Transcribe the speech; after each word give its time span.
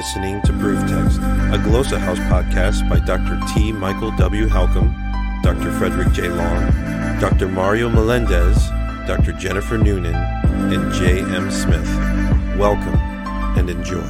listening 0.00 0.40
to 0.40 0.50
Proof 0.54 0.80
Text, 0.88 1.18
a 1.18 1.60
Glossa 1.60 1.98
House 1.98 2.18
podcast 2.20 2.88
by 2.88 2.98
Dr. 3.00 3.38
T. 3.52 3.70
Michael 3.70 4.10
W. 4.12 4.46
Halcomb, 4.46 4.94
Dr. 5.42 5.70
Frederick 5.72 6.10
J. 6.14 6.28
Long, 6.28 6.70
Dr. 7.20 7.48
Mario 7.48 7.90
Melendez, 7.90 8.56
Dr. 9.06 9.32
Jennifer 9.32 9.76
Noonan, 9.76 10.14
and 10.14 10.90
J. 10.94 11.20
M. 11.20 11.50
Smith. 11.50 11.86
Welcome 12.58 12.94
and 13.58 13.68
enjoy. 13.68 14.00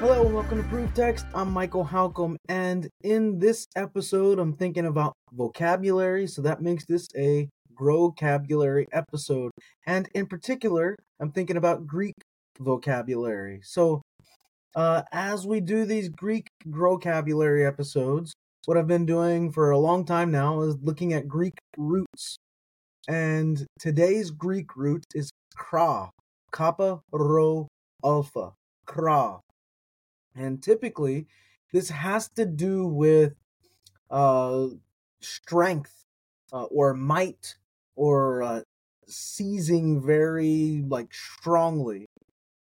Hello 0.00 0.26
and 0.26 0.34
welcome 0.34 0.60
to 0.60 0.68
Proof 0.68 0.92
Text. 0.92 1.24
I'm 1.32 1.52
Michael 1.52 1.84
Halcomb, 1.84 2.34
and 2.48 2.88
in 3.04 3.38
this 3.38 3.68
episode, 3.76 4.40
I'm 4.40 4.54
thinking 4.54 4.86
about 4.86 5.12
vocabulary, 5.32 6.26
so 6.26 6.42
that 6.42 6.60
makes 6.60 6.86
this 6.86 7.06
a 7.16 7.48
Growcabulary 7.80 8.86
episode. 8.92 9.52
And 9.86 10.08
in 10.14 10.26
particular, 10.26 10.96
I'm 11.20 11.30
thinking 11.32 11.56
about 11.56 11.86
Greek 11.86 12.14
vocabulary. 12.58 13.60
So, 13.62 14.02
uh, 14.74 15.02
as 15.12 15.46
we 15.46 15.60
do 15.60 15.84
these 15.84 16.08
Greek 16.08 16.48
vocabulary 16.66 17.64
episodes, 17.64 18.32
what 18.66 18.76
I've 18.76 18.88
been 18.88 19.06
doing 19.06 19.52
for 19.52 19.70
a 19.70 19.78
long 19.78 20.04
time 20.04 20.30
now 20.30 20.62
is 20.62 20.76
looking 20.82 21.12
at 21.12 21.28
Greek 21.28 21.54
roots. 21.76 22.36
And 23.06 23.64
today's 23.78 24.30
Greek 24.30 24.76
root 24.76 25.04
is 25.14 25.30
kra, 25.56 26.08
kappa 26.52 27.00
rho 27.12 27.68
alpha, 28.04 28.52
kra. 28.86 29.40
And 30.34 30.62
typically, 30.62 31.26
this 31.72 31.90
has 31.90 32.28
to 32.36 32.46
do 32.46 32.86
with 32.86 33.34
uh, 34.10 34.68
strength 35.20 36.04
uh, 36.52 36.64
or 36.64 36.94
might 36.94 37.56
or 37.96 38.42
uh, 38.42 38.60
seizing 39.06 40.00
very 40.04 40.84
like 40.88 41.12
strongly. 41.12 42.06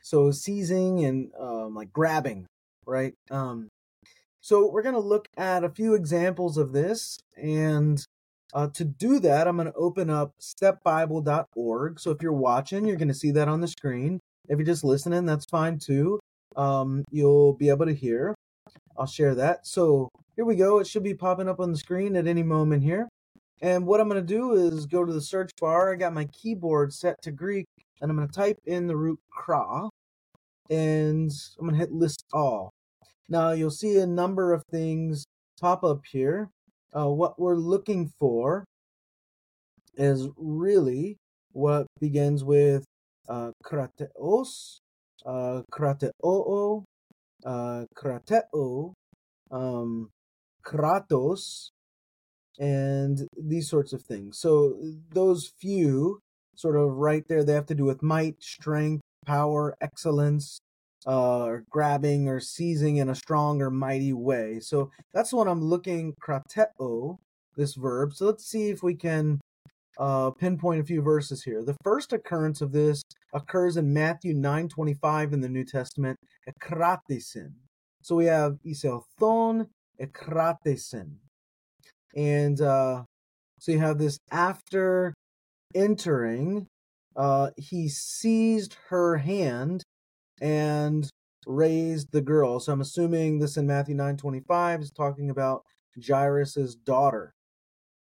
So 0.02 0.30
seizing 0.30 1.04
and 1.04 1.30
um, 1.38 1.74
like 1.74 1.92
grabbing, 1.92 2.46
right? 2.86 3.14
Um, 3.30 3.68
so 4.40 4.70
we're 4.70 4.82
gonna 4.82 4.98
look 4.98 5.28
at 5.36 5.64
a 5.64 5.70
few 5.70 5.94
examples 5.94 6.58
of 6.58 6.72
this, 6.72 7.18
and 7.36 8.04
uh, 8.54 8.68
to 8.74 8.84
do 8.84 9.18
that, 9.20 9.46
I'm 9.46 9.56
gonna 9.56 9.72
open 9.76 10.10
up 10.10 10.32
stepbible.org. 10.40 12.00
So 12.00 12.10
if 12.10 12.22
you're 12.22 12.32
watching, 12.32 12.84
you're 12.86 12.96
gonna 12.96 13.14
see 13.14 13.30
that 13.32 13.48
on 13.48 13.60
the 13.60 13.68
screen. 13.68 14.20
If 14.48 14.58
you're 14.58 14.66
just 14.66 14.84
listening, 14.84 15.26
that's 15.26 15.46
fine 15.46 15.78
too. 15.78 16.18
Um, 16.56 17.04
you'll 17.10 17.54
be 17.54 17.68
able 17.68 17.86
to 17.86 17.94
hear. 17.94 18.34
I'll 18.96 19.06
share 19.06 19.34
that. 19.36 19.66
So 19.66 20.08
here 20.36 20.44
we 20.44 20.56
go. 20.56 20.78
It 20.78 20.86
should 20.86 21.02
be 21.02 21.14
popping 21.14 21.48
up 21.48 21.60
on 21.60 21.70
the 21.70 21.78
screen 21.78 22.16
at 22.16 22.26
any 22.26 22.42
moment 22.42 22.82
here. 22.82 23.08
And 23.60 23.86
what 23.86 24.00
I'm 24.00 24.08
going 24.08 24.20
to 24.20 24.26
do 24.26 24.54
is 24.54 24.86
go 24.86 25.04
to 25.04 25.12
the 25.12 25.20
search 25.20 25.52
bar. 25.60 25.92
I 25.92 25.96
got 25.96 26.12
my 26.12 26.24
keyboard 26.26 26.92
set 26.92 27.22
to 27.22 27.30
Greek, 27.30 27.66
and 28.02 28.10
I'm 28.10 28.16
going 28.16 28.28
to 28.28 28.34
type 28.34 28.58
in 28.66 28.88
the 28.88 28.96
root 28.96 29.20
kra, 29.32 29.88
and 30.68 31.30
I'm 31.58 31.68
going 31.68 31.78
to 31.78 31.78
hit 31.78 31.92
list 31.92 32.24
all. 32.32 32.72
Now 33.28 33.52
you'll 33.52 33.70
see 33.70 33.96
a 33.96 34.06
number 34.06 34.52
of 34.52 34.64
things 34.70 35.24
pop 35.60 35.84
up 35.84 36.00
here. 36.10 36.50
Uh, 36.94 37.08
what 37.08 37.38
we're 37.38 37.56
looking 37.56 38.10
for 38.18 38.64
is 39.96 40.28
really 40.36 41.16
what 41.52 41.86
begins 42.00 42.42
with 42.42 42.84
uh, 43.28 43.52
krateos, 43.64 44.78
uh, 45.24 45.62
krateoo, 45.72 46.82
uh, 47.46 47.84
krateo, 47.96 48.92
um, 49.52 50.10
kratos, 50.66 51.70
and 52.58 53.28
these 53.40 53.68
sorts 53.68 53.92
of 53.92 54.02
things. 54.02 54.38
So 54.40 54.74
those 55.14 55.52
few 55.60 56.18
sort 56.54 56.76
of 56.76 56.96
right 56.96 57.24
there, 57.28 57.44
they 57.44 57.54
have 57.54 57.66
to 57.66 57.74
do 57.74 57.84
with 57.84 58.02
might, 58.02 58.42
strength, 58.42 59.02
power, 59.26 59.76
excellence, 59.80 60.58
uh, 61.06 61.44
or 61.44 61.64
grabbing 61.70 62.28
or 62.28 62.40
seizing 62.40 62.96
in 62.96 63.08
a 63.08 63.14
strong 63.14 63.60
or 63.60 63.70
mighty 63.70 64.12
way. 64.12 64.60
So 64.60 64.90
that's 65.12 65.32
what 65.32 65.48
I'm 65.48 65.62
looking 65.62 66.14
krateo, 66.22 67.18
this 67.56 67.74
verb. 67.74 68.14
So 68.14 68.26
let's 68.26 68.46
see 68.46 68.70
if 68.70 68.82
we 68.82 68.94
can 68.94 69.40
uh, 69.98 70.30
pinpoint 70.30 70.80
a 70.80 70.84
few 70.84 71.02
verses 71.02 71.42
here. 71.42 71.62
The 71.62 71.76
first 71.82 72.12
occurrence 72.12 72.60
of 72.60 72.72
this 72.72 73.02
occurs 73.32 73.76
in 73.76 73.92
Matthew 73.92 74.34
9:25 74.34 75.32
in 75.32 75.40
the 75.40 75.48
New 75.48 75.64
Testament, 75.64 76.18
ekratesen. 76.48 77.52
So 78.02 78.16
we 78.16 78.26
have 78.26 78.58
iselthon 78.66 79.68
ekratesen. 80.00 81.16
And 82.16 82.60
uh, 82.60 83.04
so 83.58 83.72
you 83.72 83.78
have 83.78 83.98
this 83.98 84.18
after 84.30 85.14
entering, 85.74 86.66
uh, 87.16 87.50
he 87.56 87.88
seized 87.88 88.76
her 88.88 89.18
hand 89.18 89.82
and 90.40 91.08
raised 91.46 92.12
the 92.12 92.20
girl. 92.20 92.60
So 92.60 92.72
I'm 92.72 92.80
assuming 92.80 93.38
this 93.38 93.56
in 93.56 93.66
Matthew 93.66 93.94
9:25 93.94 94.82
is 94.82 94.90
talking 94.90 95.30
about 95.30 95.62
Jairus's 96.06 96.74
daughter. 96.74 97.32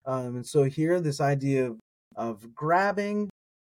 Um, 0.05 0.37
and 0.37 0.47
so 0.47 0.65
here, 0.65 1.01
this 1.01 1.21
idea 1.21 1.71
of, 1.71 1.79
of 2.17 2.55
grabbing 2.55 3.31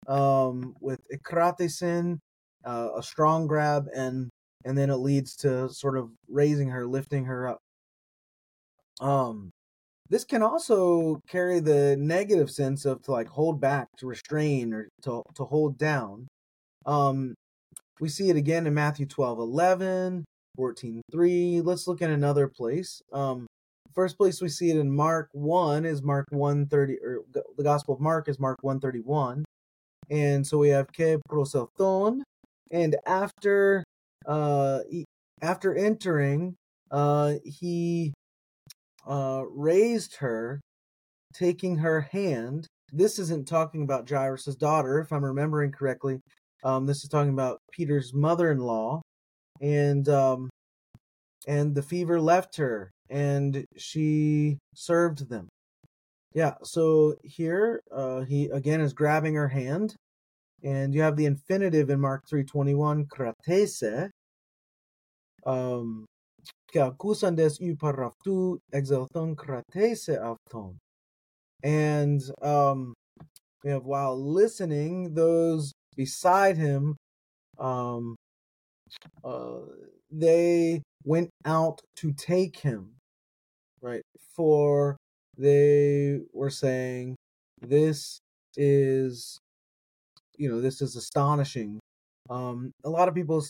um, 0.08 0.76
with 0.82 1.00
ikratesin, 1.14 2.20
uh, 2.66 2.90
a 2.98 3.04
strong 3.04 3.48
grab, 3.48 3.86
and 3.96 4.30
and 4.66 4.78
then 4.78 4.90
it 4.90 4.98
leads 4.98 5.36
to 5.38 5.70
sort 5.70 5.98
of 5.98 6.10
raising 6.28 6.70
her, 6.70 6.86
lifting 6.86 7.26
her 7.26 7.48
up. 7.48 7.60
Um, 9.00 9.52
this 10.10 10.24
can 10.24 10.42
also 10.42 11.20
carry 11.28 11.60
the 11.60 11.96
negative 11.98 12.50
sense 12.50 12.86
of 12.86 13.02
to 13.04 13.12
like 13.12 13.28
hold 13.28 13.60
back, 13.60 13.88
to 13.98 14.08
restrain, 14.08 14.74
or 14.74 14.88
to 15.04 15.24
to 15.36 15.46
hold 15.46 15.78
down. 15.78 16.28
Um, 16.86 17.36
we 18.00 18.10
see 18.10 18.30
it 18.30 18.36
again 18.36 18.68
in 18.68 18.74
Matthew 18.74 19.06
12, 19.06 19.40
11, 19.40 20.26
14, 20.56 21.02
3. 21.12 21.62
Let's 21.62 21.88
look 21.88 22.02
at 22.02 22.10
another 22.10 22.48
place. 22.48 23.02
Um, 23.12 23.48
first 23.94 24.18
place 24.18 24.42
we 24.42 24.50
see 24.50 24.70
it 24.70 24.78
in 24.78 24.96
Mark 24.96 25.30
1 25.34 25.86
is 25.86 26.04
Mark 26.04 26.28
130, 26.30 27.00
or 27.04 27.22
the 27.34 27.64
Gospel 27.64 27.96
of 27.96 28.00
Mark 28.00 28.30
is 28.30 28.40
Mark 28.40 28.58
131. 28.62 29.44
And 30.10 30.48
so 30.48 30.58
we 30.58 30.70
have 30.70 30.88
ke 30.88 31.20
proselthon, 31.30 32.22
and 32.72 32.96
after 33.06 33.84
uh 34.26 34.80
after 35.42 35.76
entering, 35.76 36.56
uh 36.92 37.34
he 37.44 38.14
uh, 39.08 39.44
raised 39.50 40.18
her, 40.18 40.60
taking 41.34 41.78
her 41.78 42.02
hand. 42.02 42.68
This 42.92 43.20
isn't 43.20 43.48
talking 43.48 43.84
about 43.84 44.10
Jairus' 44.10 44.56
daughter, 44.56 45.00
if 45.00 45.12
I'm 45.12 45.26
remembering 45.26 45.72
correctly. 45.72 46.20
Um, 46.64 46.86
this 46.86 47.04
is 47.04 47.10
talking 47.10 47.34
about 47.34 47.60
Peter's 47.72 48.14
mother-in-law, 48.14 49.02
and 49.62 50.08
um, 50.10 50.50
and 51.48 51.76
the 51.76 51.84
fever 51.84 52.20
left 52.20 52.58
her, 52.58 52.92
and 53.10 53.66
she 53.78 54.58
served 54.76 55.30
them. 55.30 55.48
Yeah. 56.34 56.56
So 56.64 57.16
here, 57.24 57.82
uh, 57.92 58.22
he 58.22 58.46
again 58.46 58.82
is 58.82 58.94
grabbing 58.94 59.36
her 59.36 59.48
hand, 59.48 59.96
and 60.64 60.94
you 60.94 61.02
have 61.02 61.16
the 61.16 61.26
infinitive 61.26 61.90
in 61.90 62.00
Mark 62.00 62.24
three 62.30 62.44
twenty 62.44 62.74
one, 62.74 63.06
kratese. 63.06 64.10
Um, 65.46 66.06
que 66.72 66.80
acusantes 66.80 67.60
y 67.60 67.76
para 67.76 68.12
tu 68.24 68.60
exaltación 68.72 69.36
afton. 70.22 70.78
And 71.64 72.22
um, 72.42 72.94
while 73.64 74.18
listening, 74.18 75.14
those 75.14 75.74
beside 75.96 76.58
him, 76.58 76.96
um, 77.58 78.16
uh, 79.24 79.60
they 80.12 80.84
went 81.04 81.30
out 81.46 81.82
to 81.98 82.14
take 82.14 82.58
him, 82.60 82.94
right? 83.82 84.04
For 84.36 84.98
they 85.38 86.20
were 86.34 86.50
saying, 86.52 87.16
"This 87.62 88.20
is, 88.56 89.40
you 90.38 90.50
know, 90.50 90.62
this 90.62 90.82
is 90.82 90.96
astonishing." 90.96 91.80
Um, 92.30 92.72
a 92.84 92.90
lot 92.90 93.08
of 93.08 93.16
people 93.16 93.42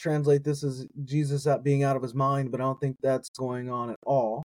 translate 0.00 0.44
this 0.44 0.64
as 0.64 0.86
Jesus 1.04 1.46
being 1.62 1.82
out 1.82 1.96
of 1.96 2.02
his 2.02 2.14
mind, 2.14 2.50
but 2.50 2.60
I 2.60 2.64
don't 2.64 2.80
think 2.80 2.96
that's 3.02 3.28
going 3.38 3.70
on 3.70 3.90
at 3.90 3.98
all. 4.04 4.42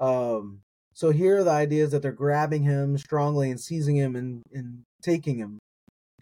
Um, 0.00 0.60
so 0.94 1.10
here 1.10 1.42
the 1.42 1.50
idea 1.50 1.84
is 1.84 1.90
that 1.92 2.02
they're 2.02 2.12
grabbing 2.12 2.62
him 2.64 2.98
strongly 2.98 3.50
and 3.50 3.60
seizing 3.60 3.96
him 3.96 4.14
and, 4.16 4.42
and 4.52 4.82
taking 5.02 5.38
him. 5.38 5.58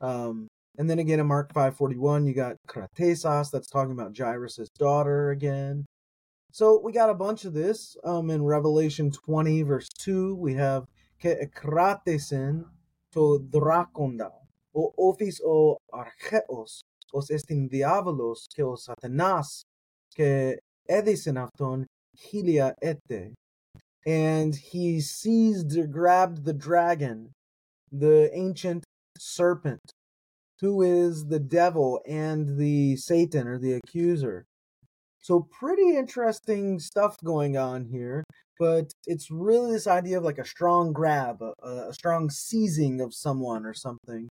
Um, 0.00 0.48
and 0.78 0.88
then 0.88 0.98
again 0.98 1.20
in 1.20 1.26
Mark 1.26 1.52
5:41, 1.52 2.26
you 2.26 2.34
got 2.34 2.56
Kratesas 2.68 3.50
that's 3.50 3.68
talking 3.68 3.92
about 3.92 4.16
Jairus' 4.16 4.68
daughter 4.78 5.30
again. 5.30 5.84
So 6.52 6.80
we 6.82 6.92
got 6.92 7.10
a 7.10 7.14
bunch 7.14 7.44
of 7.44 7.52
this. 7.52 7.96
Um, 8.04 8.30
in 8.30 8.42
Revelation 8.42 9.10
20 9.10 9.62
verse 9.62 9.88
2, 9.98 10.36
we 10.36 10.54
have 10.54 10.84
Ke 11.20 11.52
kratesen 11.52 12.64
to 13.12 13.46
drakonda 13.50 14.30
o 14.74 14.92
office 14.96 15.40
o 15.44 15.76
archeos 15.92 16.80
os 17.11 17.29
estin 17.29 17.67
diabolos 17.69 18.45
και 18.47 18.63
ο 18.63 18.75
Σατανάς 18.75 19.63
και 20.07 20.57
έδισεν 20.85 21.37
αυτόν 21.37 21.85
χίλια 22.17 22.73
έτε. 22.77 23.31
And 24.07 24.53
he 24.55 25.01
seized, 25.01 25.73
grabbed 25.91 26.45
the 26.45 26.53
dragon, 26.53 27.31
the 27.91 28.29
ancient 28.33 28.83
serpent, 29.17 29.85
who 30.61 30.83
is 30.83 31.25
the 31.25 31.39
devil 31.39 31.99
and 32.07 32.57
the 32.57 32.95
Satan 32.97 33.47
or 33.47 33.57
the 33.57 33.73
accuser. 33.73 34.45
So, 35.21 35.47
pretty 35.59 35.97
interesting 35.97 36.77
stuff 36.77 37.17
going 37.23 37.57
on 37.57 37.85
here, 37.85 38.23
but 38.59 38.91
it's 39.07 39.31
really 39.31 39.71
this 39.71 39.87
idea 39.87 40.19
of 40.19 40.23
like 40.23 40.37
a 40.37 40.45
strong 40.45 40.93
grab, 40.93 41.41
a, 41.41 41.89
a 41.89 41.93
strong 41.93 42.29
seizing 42.29 43.01
of 43.01 43.11
someone 43.13 43.65
or 43.65 43.73
something. 43.73 44.29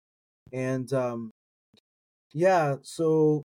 And 0.51 0.91
um, 0.91 1.31
yeah, 2.36 2.76
so 2.82 3.42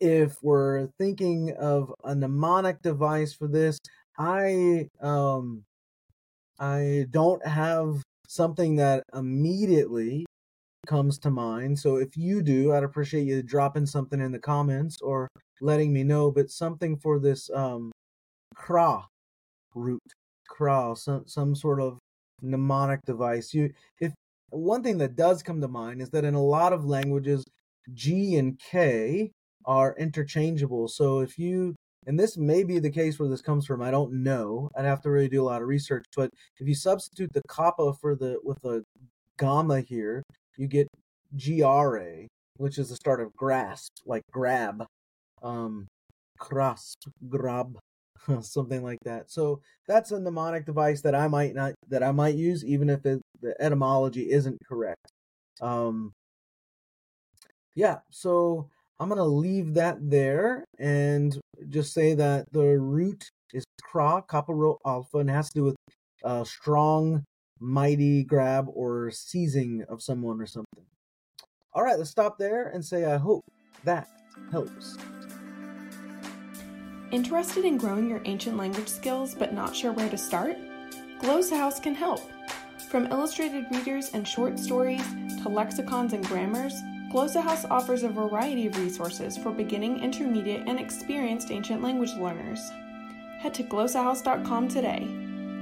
if 0.00 0.36
we're 0.42 0.88
thinking 0.98 1.52
of 1.58 1.92
a 2.04 2.14
mnemonic 2.14 2.80
device 2.82 3.34
for 3.34 3.48
this, 3.48 3.78
I 4.18 4.88
um 5.00 5.64
I 6.60 7.06
don't 7.10 7.44
have 7.46 8.02
something 8.28 8.76
that 8.76 9.02
immediately 9.14 10.24
comes 10.86 11.18
to 11.20 11.30
mind. 11.30 11.78
So 11.78 11.96
if 11.96 12.16
you 12.16 12.42
do, 12.42 12.72
I'd 12.72 12.84
appreciate 12.84 13.24
you 13.26 13.42
dropping 13.42 13.86
something 13.86 14.20
in 14.20 14.32
the 14.32 14.38
comments 14.38 14.98
or 15.02 15.28
letting 15.60 15.92
me 15.92 16.04
know. 16.04 16.30
But 16.30 16.50
something 16.50 16.96
for 16.98 17.18
this 17.18 17.50
um, 17.54 17.90
cra 18.54 19.06
root, 19.74 20.02
cra, 20.48 20.94
some 20.96 21.24
some 21.26 21.56
sort 21.56 21.80
of 21.80 21.98
mnemonic 22.42 23.00
device. 23.06 23.54
You 23.54 23.72
if 24.00 24.12
one 24.50 24.82
thing 24.82 24.98
that 24.98 25.16
does 25.16 25.42
come 25.42 25.60
to 25.60 25.68
mind 25.68 26.02
is 26.02 26.10
that 26.10 26.24
in 26.24 26.34
a 26.34 26.42
lot 26.42 26.72
of 26.72 26.84
languages, 26.84 27.44
G 27.92 28.36
and 28.36 28.58
K 28.58 29.32
are 29.66 29.94
interchangeable. 29.98 30.88
So 30.88 31.20
if 31.20 31.38
you 31.38 31.74
and 32.06 32.18
this 32.18 32.36
may 32.36 32.64
be 32.64 32.78
the 32.78 32.90
case 32.90 33.18
where 33.18 33.28
this 33.28 33.40
comes 33.40 33.66
from. 33.66 33.82
I 33.82 33.90
don't 33.90 34.22
know. 34.22 34.70
I'd 34.76 34.84
have 34.84 35.00
to 35.02 35.10
really 35.10 35.28
do 35.28 35.42
a 35.42 35.46
lot 35.46 35.62
of 35.62 35.68
research. 35.68 36.04
But 36.14 36.30
if 36.58 36.68
you 36.68 36.74
substitute 36.74 37.32
the 37.32 37.42
kappa 37.48 37.94
for 37.94 38.14
the 38.14 38.38
with 38.44 38.62
a 38.64 38.82
gamma 39.38 39.80
here, 39.80 40.22
you 40.56 40.66
get 40.66 40.88
GRA, 41.36 42.26
which 42.58 42.78
is 42.78 42.90
the 42.90 42.96
start 42.96 43.20
of 43.20 43.34
grasp, 43.34 43.92
like 44.06 44.22
grab, 44.32 44.84
um, 45.42 45.86
grasp, 46.38 47.08
grab, 47.28 47.78
something 48.40 48.82
like 48.82 48.98
that. 49.04 49.30
So 49.30 49.60
that's 49.88 50.12
a 50.12 50.20
mnemonic 50.20 50.66
device 50.66 51.00
that 51.02 51.14
I 51.14 51.28
might 51.28 51.54
not 51.54 51.74
that 51.88 52.02
I 52.02 52.12
might 52.12 52.34
use, 52.34 52.64
even 52.64 52.90
if 52.90 53.02
the, 53.02 53.20
the 53.40 53.54
etymology 53.60 54.30
isn't 54.30 54.58
correct. 54.68 55.10
Um, 55.60 56.12
yeah, 57.74 57.98
so 58.10 58.68
I'm 59.00 59.08
gonna 59.08 59.24
leave 59.24 59.74
that 59.74 59.98
there 60.00 60.64
and 60.78 61.38
just 61.68 61.92
say 61.92 62.14
that 62.14 62.52
the 62.52 62.78
root 62.78 63.28
is 63.52 63.64
Kra, 63.82 64.26
Kappa 64.28 64.52
Alpha, 64.86 65.18
and 65.18 65.30
has 65.30 65.48
to 65.50 65.54
do 65.54 65.64
with 65.64 65.76
a 66.22 66.44
strong 66.44 67.24
mighty 67.60 68.24
grab 68.24 68.66
or 68.72 69.10
seizing 69.10 69.84
of 69.88 70.02
someone 70.02 70.40
or 70.40 70.46
something. 70.46 70.84
All 71.72 71.82
right, 71.82 71.98
let's 71.98 72.10
stop 72.10 72.38
there 72.38 72.68
and 72.68 72.84
say 72.84 73.04
I 73.04 73.16
hope 73.16 73.44
that 73.84 74.08
helps. 74.50 74.96
Interested 77.10 77.64
in 77.64 77.76
growing 77.76 78.08
your 78.08 78.22
ancient 78.24 78.56
language 78.56 78.88
skills 78.88 79.34
but 79.34 79.52
not 79.52 79.74
sure 79.74 79.92
where 79.92 80.08
to 80.08 80.18
start? 80.18 80.56
Glossa 81.20 81.56
House 81.56 81.80
can 81.80 81.94
help. 81.94 82.20
From 82.90 83.06
illustrated 83.06 83.66
readers 83.72 84.10
and 84.14 84.26
short 84.26 84.58
stories 84.58 85.04
to 85.42 85.48
lexicons 85.48 86.12
and 86.12 86.24
grammars, 86.26 86.74
Glossa 87.14 87.40
House 87.40 87.64
offers 87.66 88.02
a 88.02 88.08
variety 88.08 88.66
of 88.66 88.76
resources 88.76 89.38
for 89.38 89.52
beginning, 89.52 90.00
intermediate, 90.00 90.66
and 90.66 90.80
experienced 90.80 91.52
ancient 91.52 91.80
language 91.80 92.12
learners. 92.14 92.72
Head 93.38 93.54
to 93.54 93.62
glossahouse.com 93.62 94.66
today. 94.66 95.06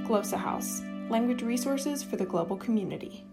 Glossa 0.03 0.37
House 0.37 0.81
language 1.11 1.43
resources 1.43 2.01
for 2.01 2.15
the 2.15 2.25
global 2.25 2.57
community. 2.57 3.23